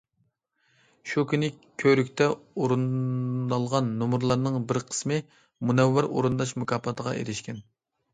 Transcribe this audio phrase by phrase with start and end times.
[1.09, 1.49] شۇ كۈنى
[1.83, 2.29] كۆرەكتە
[2.61, 5.19] ئورۇندالغان نومۇرلارنىڭ بىر قىسمى
[5.69, 7.61] مۇنەۋۋەر ئورۇنداش مۇكاپاتىغا ئېرىشكەن.